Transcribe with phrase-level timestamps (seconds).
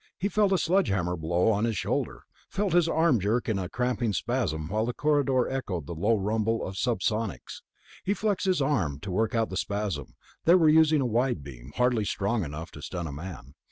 [0.17, 3.69] He felt a sledge hammer blow on his shoulder, felt his arm jerk in a
[3.69, 7.61] cramping spasm while the corridor echoed the low rumble of sub sonics.
[8.03, 10.15] He flexed his arm to work out the spasm...
[10.45, 13.53] they were using a wide beam, hardly strong enough to stun a man.